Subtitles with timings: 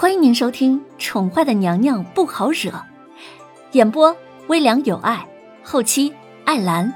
[0.00, 2.70] 欢迎您收听《宠坏的娘娘不好惹》，
[3.72, 5.28] 演播微凉有爱，
[5.64, 6.14] 后期
[6.44, 6.94] 艾兰。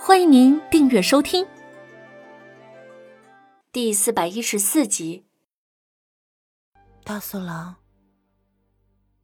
[0.00, 1.46] 欢迎您订阅收听。
[3.70, 5.26] 第四百一十四集。
[7.04, 7.76] 大色狼，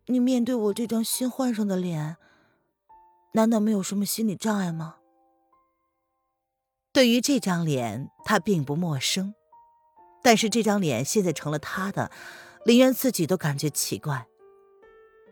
[0.08, 2.18] 你面对我这张新换上的脸，
[3.32, 4.96] 难道没有什么心理障碍吗？
[6.92, 9.34] 对于这张脸，他并不陌生，
[10.22, 12.10] 但是这张脸现在成了他的。
[12.64, 14.26] 林渊自己都感觉奇怪。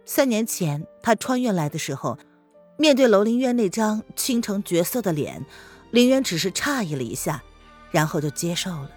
[0.05, 2.19] 三年前他穿越来的时候，
[2.77, 5.45] 面对楼林渊那张倾城绝色的脸，
[5.91, 7.43] 林渊只是诧异了一下，
[7.91, 8.91] 然后就接受了。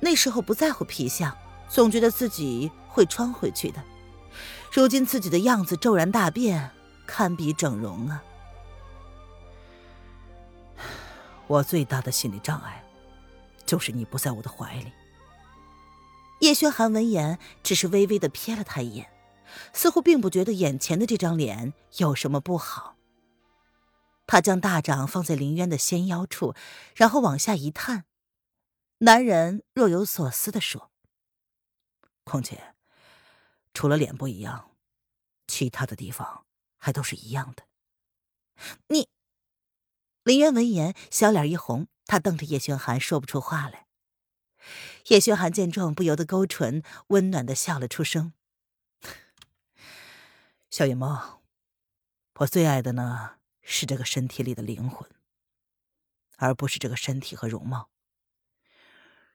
[0.00, 1.36] 那时候不在乎皮相，
[1.68, 3.82] 总觉得自己会穿回去的。
[4.70, 6.70] 如今自己的样子骤然大变，
[7.06, 8.22] 堪比整容啊！
[11.46, 12.84] 我最大的心理障碍，
[13.64, 14.92] 就是你不在我的怀里。
[16.44, 19.10] 叶轩寒闻言，只是微微的瞥了他一眼，
[19.72, 22.98] 似乎并不觉得眼前的这张脸有什么不好。
[24.26, 26.54] 他将大掌放在林渊的纤腰处，
[26.94, 28.04] 然后往下一探，
[28.98, 30.90] 男人若有所思的说
[32.24, 32.74] ：“况且，
[33.72, 34.72] 除了脸不一样，
[35.46, 36.44] 其他的地方
[36.76, 37.64] 还都是一样的。”
[38.88, 39.08] 你，
[40.24, 43.86] 林渊闻言，小脸一红，他瞪着叶轩寒，说不出话来。
[45.08, 48.32] 叶轩寒见状，不由得勾唇，温暖的笑了出声
[50.70, 51.42] ：“小野猫，
[52.36, 55.10] 我最爱的呢是这个身体里的灵魂，
[56.38, 57.90] 而不是这个身体和容貌。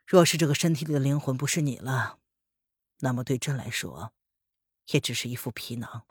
[0.08, 2.18] 若是这个身体里的灵魂不是你了，
[3.02, 4.12] 那么对朕来说，
[4.88, 6.08] 也只是一副皮囊。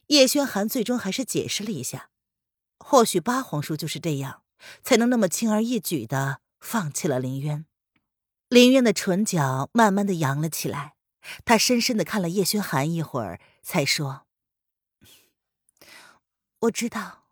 [0.08, 2.10] 叶轩寒最终还是解释了一下
[2.78, 4.42] ：“或许八皇叔就是这样。”
[4.82, 7.64] 才能那么轻而易举的放弃了林渊。
[8.48, 10.94] 林渊的唇角慢慢的扬了起来，
[11.44, 14.26] 他深深的看了叶轩寒一会儿，才说
[16.62, 17.24] ：“我知道。”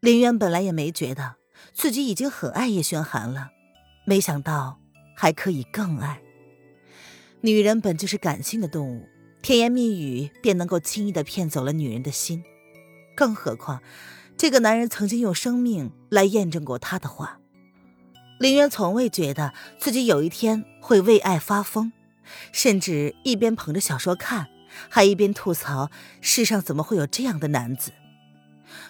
[0.00, 1.36] 林渊本来也没觉得
[1.74, 3.50] 自己已经很爱叶轩寒了，
[4.06, 4.80] 没想到
[5.14, 6.22] 还可以更爱。
[7.42, 9.06] 女人本就是感性的动物，
[9.42, 12.42] 甜言蜜语便能够轻易的骗走了女人的心，
[13.14, 13.82] 更何况……
[14.40, 17.38] 这个男人曾经用生命来验证过他的话。
[18.38, 21.92] 林渊从未觉得自己有一天会为爱发疯，
[22.50, 24.48] 甚至一边捧着小说看，
[24.88, 25.90] 还一边吐槽
[26.22, 27.92] 世上怎么会有这样的男子。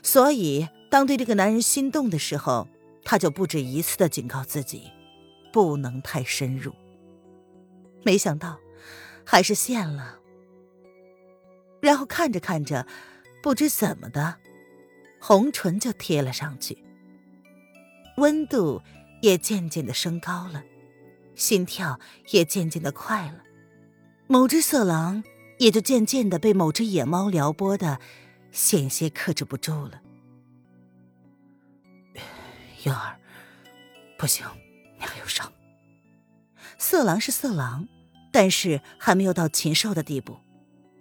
[0.04, 2.68] 所以，当对这个男人心动的时候，
[3.02, 4.92] 他就不止一次的警告自己，
[5.52, 6.72] 不能太深入。
[8.04, 8.60] 没想到，
[9.26, 10.20] 还是陷了。
[11.80, 12.86] 然后看着看着，
[13.42, 14.36] 不知怎么的。
[15.20, 16.82] 红唇就贴了上去，
[18.16, 18.82] 温度
[19.22, 20.64] 也渐渐的升高了，
[21.34, 22.00] 心跳
[22.30, 23.42] 也渐渐的快了，
[24.26, 25.22] 某只色狼
[25.58, 28.00] 也就渐渐的被某只野猫撩拨的
[28.50, 30.00] 险些克制不住了。
[32.84, 33.20] 云儿，
[34.18, 34.46] 不行，
[34.98, 35.52] 你还有伤。
[36.78, 37.86] 色狼是色狼，
[38.32, 40.38] 但是还没有到禽兽的地步，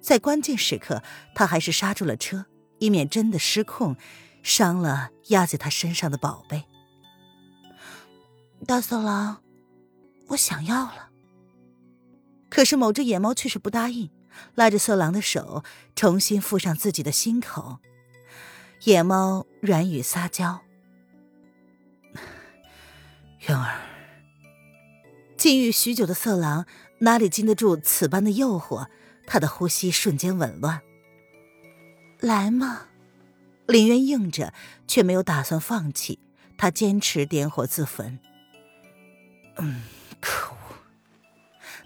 [0.01, 1.01] 在关键时刻，
[1.33, 2.45] 他还是刹住了车。
[2.79, 3.95] 以免真的失控，
[4.41, 6.63] 伤了压在他身上的宝贝。
[8.65, 9.41] 大色狼，
[10.27, 11.09] 我想要了。
[12.49, 14.09] 可是某只野猫却是不答应，
[14.55, 15.63] 拉着色狼的手，
[15.95, 17.77] 重新附上自己的心口。
[18.83, 20.61] 野猫软语撒娇
[23.47, 23.81] ：“渊儿。”
[25.37, 26.65] 禁欲许久的色狼
[26.99, 28.87] 哪里经得住此般的诱惑？
[29.25, 30.81] 他的呼吸瞬间紊乱。
[32.19, 32.87] 来嘛，
[33.67, 34.53] 林渊应着，
[34.87, 36.19] 却没有打算放弃。
[36.57, 38.19] 他坚持点火自焚。
[39.55, 39.83] 嗯，
[40.19, 40.57] 可恶！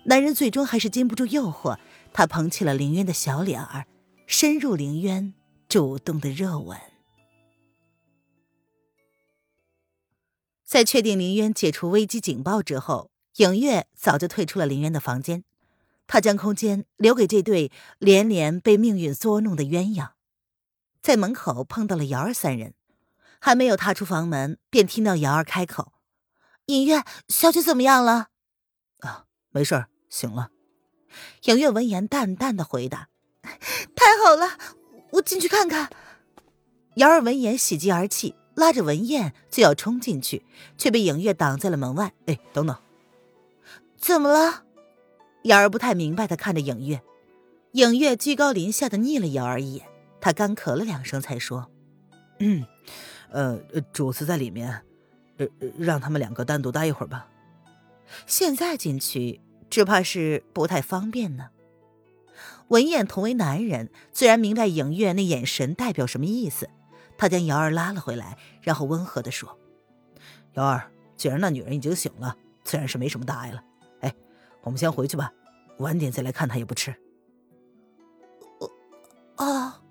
[0.05, 1.77] 男人最终还是经不住诱惑，
[2.11, 3.85] 他捧起了林渊的小脸儿，
[4.25, 5.35] 深入林渊，
[5.69, 6.79] 主动的热吻。
[10.63, 15.43] 在确定林渊解除危机警报之后，影月早就退出了林渊的房间，
[16.07, 20.09] 他将空间留给这对连连被命运捉弄的鸳鸯。
[21.03, 22.73] 在门口碰到了瑶儿三人，
[23.41, 25.91] 还没有踏出房门，便听到瑶儿开口
[26.67, 28.29] ：“影月，小姐怎么样了
[29.03, 30.51] ？”“啊，没事，醒了。”
[31.43, 33.09] 影月闻言淡淡的回答
[33.93, 34.57] ：“太好了，
[35.11, 35.89] 我进去看看。”
[36.95, 40.45] 瑶儿闻言喜极而泣，拉着文燕就要冲进去，
[40.77, 42.13] 却被影月挡在了门外。
[42.27, 42.77] “哎，等等，
[43.97, 44.63] 怎么了？”
[45.43, 47.03] 瑶儿不太明白的看着影月，
[47.73, 49.85] 影月居高临下的睨了瑶儿一眼。
[50.23, 51.69] 他干咳了两声，才说
[52.39, 52.65] ：“嗯，
[53.29, 53.59] 呃，
[53.91, 54.81] 主子在里面，
[55.35, 55.45] 呃，
[55.77, 57.27] 让他们两个单独待一会儿吧。”
[58.25, 61.49] 现在进去只怕是不太方便呢。
[62.69, 66.69] 文燕同为男人，自然明白影月那眼神代表什么意思。
[67.17, 69.59] 他将瑶儿拉了回来，然后温和地说
[70.55, 73.61] ：“瑶儿，既然那女人已经醒了，自然是没什么大碍了。
[73.99, 74.15] 哎，
[74.61, 75.33] 我们先回去吧，
[75.79, 76.95] 晚点再来看她也不迟。”
[79.35, 79.81] 啊。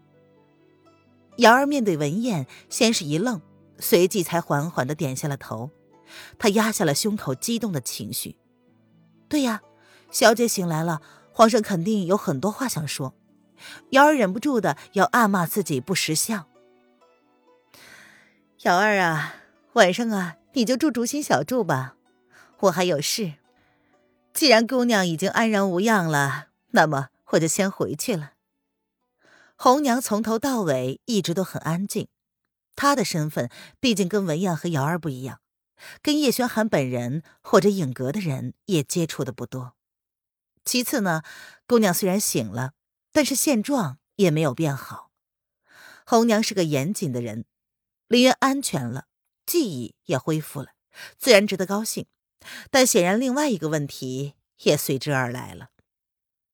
[1.43, 3.43] 瑶儿面对文燕，先是一愣，
[3.81, 5.71] 随即才缓缓的点下了头。
[6.39, 8.37] 她压下了胸口激动的情绪。
[9.29, 9.61] 对呀，
[10.13, 11.03] 小姐醒来了，
[11.33, 13.15] 皇上肯定有很多话想说。
[13.91, 16.47] 瑶儿忍不住的要暗骂自己不识相。
[18.63, 19.35] 瑶儿啊，
[19.73, 21.97] 晚上啊，你就住竹心小筑吧，
[22.61, 23.33] 我还有事。
[24.33, 28.33] 既然姑娘已经安然无恙了，那么我就先回去了。
[29.63, 32.09] 红娘从头到尾一直都很安静，
[32.75, 33.49] 她的身份
[33.79, 35.41] 毕竟跟文燕和瑶儿不一样，
[36.03, 39.77] 跟叶轩寒本人或者影阁的人也接触的不多。
[40.65, 41.23] 其次呢，
[41.65, 42.73] 姑娘虽然醒了，
[43.13, 45.13] 但是现状也没有变好。
[46.05, 47.45] 红娘是个严谨的人，
[48.09, 49.05] 林渊安全了，
[49.47, 50.71] 记忆也恢复了，
[51.17, 52.07] 自然值得高兴。
[52.73, 54.35] 但显然，另外一个问题
[54.65, 55.69] 也随之而来了，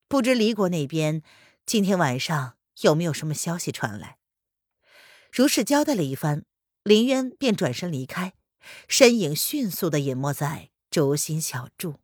[0.07, 1.23] 不知离国那边
[1.65, 2.58] 今天晚上。
[2.81, 4.19] 有没有什么消息传来？
[5.33, 6.45] 如是交代了一番，
[6.83, 8.35] 林渊便转身离开，
[8.89, 11.97] 身影迅速的隐没在轴心小筑。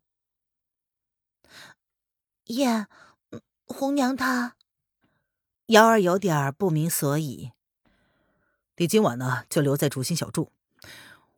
[2.45, 2.87] 燕，
[3.65, 4.55] 红娘她，
[5.67, 7.51] 瑶儿有点不明所以。
[8.77, 10.51] 你今晚呢，就留在竹心小筑，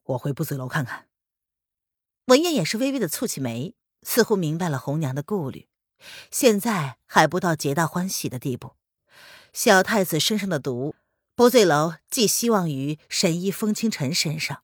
[0.03, 1.07] 我回不子楼看看。
[2.25, 5.69] 文燕也是微微的蹙起眉，似乎明白了红娘的顾虑，
[6.31, 8.76] 现在还不到皆大欢喜的地步。
[9.57, 10.94] 小太子身上的毒，
[11.33, 14.62] 不醉楼寄希望于神医风清晨身上，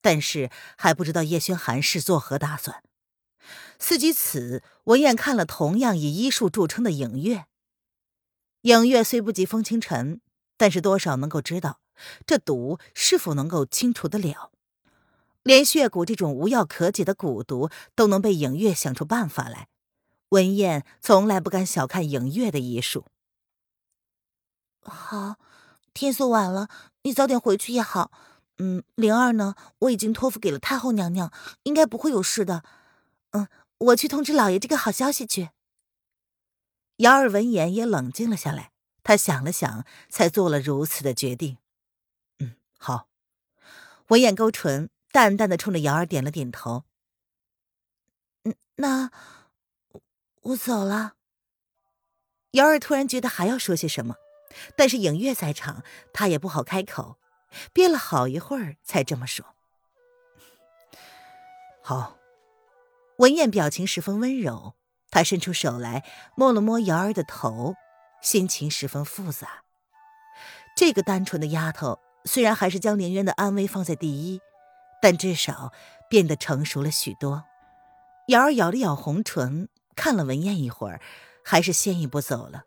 [0.00, 2.84] 但是还不知道叶轩寒是作何打算。
[3.80, 7.46] 思及此，文燕看了同样以医术著称的影月。
[8.60, 10.20] 影月虽不及风清晨，
[10.56, 11.80] 但是多少能够知道
[12.24, 14.52] 这毒是否能够清除得了。
[15.42, 19.66] 连血蛊这种无药可解的蛊毒都能被影月想出办法来，
[20.28, 23.06] 文燕从来不敢小看影月的医术。
[24.82, 25.36] 好，
[25.94, 26.68] 天色晚了，
[27.02, 28.10] 你早点回去也好。
[28.58, 29.54] 嗯，灵儿呢？
[29.80, 31.32] 我已经托付给了太后娘娘，
[31.64, 32.62] 应该不会有事的。
[33.30, 33.48] 嗯，
[33.78, 35.50] 我去通知老爷这个好消息去。
[36.96, 38.70] 瑶儿闻言也冷静了下来，
[39.02, 41.56] 他想了想，才做了如此的决定。
[42.38, 43.08] 嗯，好。
[44.08, 46.84] 文眼勾唇，淡淡的冲着瑶儿点了点头。
[48.44, 49.10] 嗯，那
[50.42, 51.14] 我走了。
[52.52, 54.16] 瑶儿突然觉得还要说些什么。
[54.76, 55.82] 但是影月在场，
[56.12, 57.18] 他也不好开口，
[57.72, 59.44] 憋了好一会儿才这么说
[61.82, 62.18] ：“好。”
[63.18, 64.74] 文燕表情十分温柔，
[65.10, 66.02] 她伸出手来
[66.34, 67.74] 摸了摸瑶儿的头，
[68.20, 69.62] 心情十分复杂。
[70.74, 74.40] 这个单纯的丫头，虽然还是将凌渊的安危放在第一，
[75.00, 75.72] 但至少
[76.08, 77.44] 变得成熟了许多。
[78.28, 81.00] 瑶儿咬了咬红唇，看了文燕一会儿，
[81.44, 82.64] 还是先一步走了。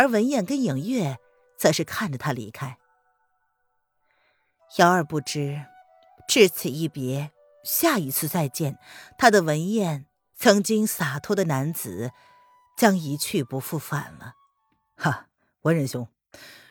[0.00, 1.18] 而文燕跟影月
[1.58, 2.78] 则是看着他离开。
[4.78, 5.66] 瑶儿不知，
[6.26, 7.32] 至此一别，
[7.62, 8.78] 下一次再见，
[9.18, 12.12] 他的文燕曾经洒脱的男子，
[12.78, 14.36] 将一去不复返了。
[14.96, 15.26] 哈，
[15.62, 16.08] 文仁兄，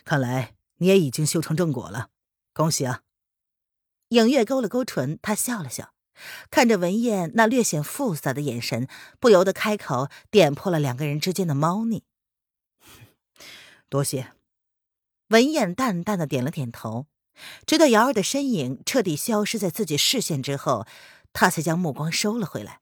[0.03, 2.09] 看来你也已经修成正果了，
[2.51, 3.03] 恭喜啊！
[4.07, 5.93] 影月勾了勾唇，他笑了笑，
[6.49, 8.87] 看着文燕那略显复杂的眼神，
[9.19, 12.03] 不由得开口点破了两个人之间的猫腻。
[13.89, 14.33] 多谢，
[15.29, 17.07] 文燕淡淡的点了点头，
[17.65, 20.85] 直到瑶儿的身影彻底消失在自己视线之后，
[21.33, 22.81] 他才将目光收了回来。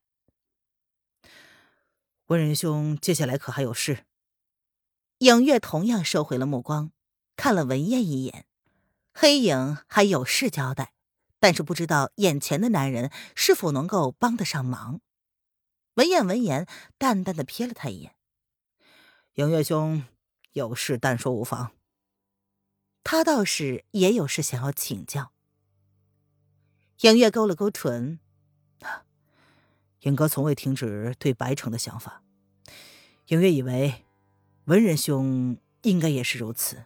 [2.25, 4.05] 温仁兄，接下来可还有事？
[5.19, 6.91] 影月同样收回了目光，
[7.37, 8.45] 看了文燕一眼。
[9.13, 10.91] 黑影还有事交代，
[11.39, 14.99] 但是不知道眼前的男人是否能够帮得上忙。
[15.93, 18.13] 文燕闻言，淡淡的瞥了他一眼，
[19.35, 20.03] 影月兄。
[20.57, 21.71] 有事但说无妨。
[23.03, 25.31] 他倒是也有事想要请教。
[27.01, 28.19] 影月勾了勾唇，
[30.01, 32.23] 影哥从未停止对白城的想法。
[33.27, 34.03] 影月以为，
[34.65, 36.85] 文仁兄应该也是如此。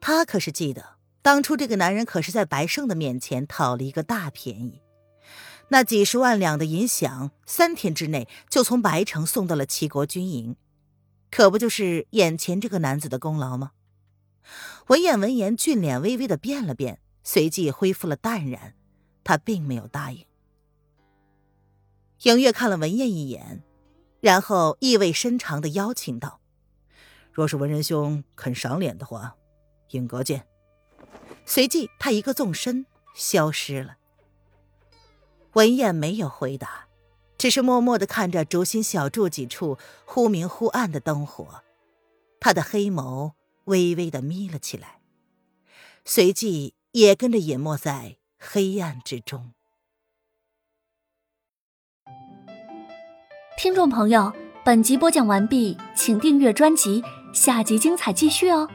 [0.00, 4.82] 他可是记得，当初这个男人可是在白胜的面前讨了一个大便宜，
[5.68, 10.56] 那几十万两的银饷，三天之内就从白城送到了齐国军营。
[11.36, 13.72] 可不就是眼前这个男子的功劳吗？
[14.86, 18.74] 文彦闻言，俊脸微微的变了变，随即恢复了淡然。
[19.22, 20.24] 他并没有答应。
[22.22, 23.62] 影月看了文燕一眼，
[24.22, 26.40] 然后意味深长的邀请道
[27.30, 29.36] ：“若是文仁兄肯赏脸的话，
[29.90, 30.46] 影阁见。”
[31.44, 33.98] 随即他一个纵身消失了。
[35.52, 36.85] 文燕没有回答，
[37.38, 41.62] 只是默默的看着竹心小筑几处忽明忽暗的灯火，
[42.40, 43.32] 他的黑眸
[43.64, 45.00] 微微的眯了起来，
[46.04, 49.52] 随即也跟着隐没在黑暗之中。
[53.58, 54.32] 听众朋友，
[54.64, 57.02] 本集播讲完毕，请订阅专辑，
[57.32, 58.68] 下集精彩继续哦。